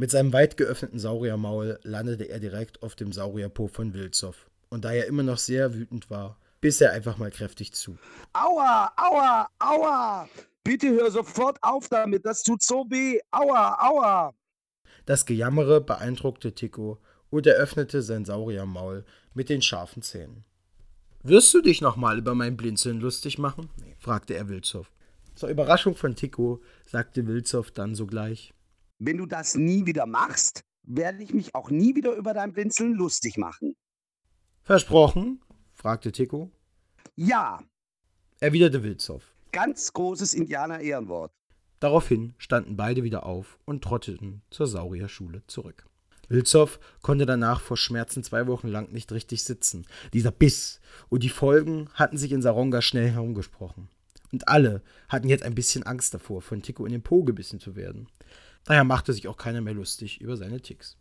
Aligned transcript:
Mit 0.00 0.12
seinem 0.12 0.32
weit 0.32 0.56
geöffneten 0.56 1.00
Sauriermaul 1.00 1.80
landete 1.82 2.28
er 2.28 2.38
direkt 2.38 2.84
auf 2.84 2.94
dem 2.94 3.10
Saurierpo 3.10 3.66
von 3.66 3.94
Wilzow. 3.94 4.48
Und 4.68 4.84
da 4.84 4.92
er 4.92 5.06
immer 5.06 5.24
noch 5.24 5.38
sehr 5.38 5.74
wütend 5.74 6.08
war, 6.08 6.38
biss 6.60 6.80
er 6.80 6.92
einfach 6.92 7.18
mal 7.18 7.32
kräftig 7.32 7.72
zu. 7.72 7.98
Aua, 8.32 8.92
aua, 8.96 9.48
aua! 9.58 10.28
Bitte 10.62 10.90
hör 10.90 11.10
sofort 11.10 11.58
auf 11.62 11.88
damit, 11.88 12.24
das 12.24 12.44
tut 12.44 12.62
so 12.62 12.86
weh. 12.88 13.18
Aua, 13.32 13.76
aua! 13.80 14.34
Das 15.04 15.26
Gejammere 15.26 15.80
beeindruckte 15.80 16.54
Tico 16.54 17.00
und 17.30 17.48
er 17.48 17.56
öffnete 17.56 18.00
sein 18.00 18.24
Sauriermaul 18.24 19.04
mit 19.34 19.48
den 19.48 19.62
scharfen 19.62 20.02
Zähnen. 20.02 20.44
Wirst 21.24 21.52
du 21.52 21.60
dich 21.60 21.80
nochmal 21.80 22.18
über 22.18 22.36
mein 22.36 22.56
Blinzeln 22.56 23.00
lustig 23.00 23.38
machen? 23.38 23.68
fragte 23.98 24.34
er 24.34 24.48
Wilzow. 24.48 24.88
Zur 25.34 25.48
Überraschung 25.48 25.96
von 25.96 26.14
Tico 26.14 26.62
sagte 26.86 27.26
Wilzow 27.26 27.68
dann 27.72 27.96
sogleich: 27.96 28.54
Wenn 28.98 29.16
du 29.16 29.26
das 29.26 29.54
nie 29.54 29.86
wieder 29.86 30.06
machst, 30.06 30.64
werde 30.82 31.22
ich 31.22 31.32
mich 31.32 31.54
auch 31.54 31.70
nie 31.70 31.94
wieder 31.94 32.14
über 32.14 32.34
dein 32.34 32.52
Blinzeln 32.52 32.94
lustig 32.94 33.36
machen. 33.36 33.76
Versprochen? 34.62 35.40
fragte 35.72 36.10
Tico. 36.10 36.50
Ja, 37.14 37.62
erwiderte 38.40 38.82
Wilzow. 38.82 39.22
Ganz 39.52 39.92
großes 39.92 40.34
Indianer-Ehrenwort. 40.34 41.32
Daraufhin 41.80 42.34
standen 42.38 42.76
beide 42.76 43.04
wieder 43.04 43.24
auf 43.24 43.58
und 43.64 43.84
trotteten 43.84 44.42
zur 44.50 44.66
Saurierschule 44.66 45.42
zurück. 45.46 45.86
Wilzow 46.28 46.80
konnte 47.00 47.24
danach 47.24 47.60
vor 47.60 47.76
Schmerzen 47.76 48.24
zwei 48.24 48.48
Wochen 48.48 48.68
lang 48.68 48.92
nicht 48.92 49.12
richtig 49.12 49.44
sitzen. 49.44 49.86
Dieser 50.12 50.32
Biss 50.32 50.80
und 51.08 51.22
die 51.22 51.28
Folgen 51.28 51.88
hatten 51.94 52.18
sich 52.18 52.32
in 52.32 52.42
Saronga 52.42 52.82
schnell 52.82 53.10
herumgesprochen. 53.10 53.88
Und 54.32 54.48
alle 54.48 54.82
hatten 55.08 55.28
jetzt 55.28 55.44
ein 55.44 55.54
bisschen 55.54 55.84
Angst 55.84 56.12
davor, 56.12 56.42
von 56.42 56.60
Tico 56.60 56.84
in 56.84 56.92
den 56.92 57.02
Po 57.02 57.22
gebissen 57.24 57.60
zu 57.60 57.76
werden. 57.76 58.08
Daher 58.68 58.84
machte 58.84 59.14
sich 59.14 59.26
auch 59.28 59.38
keiner 59.38 59.62
mehr 59.62 59.72
lustig 59.72 60.20
über 60.20 60.36
seine 60.36 60.60
Ticks. 60.60 60.98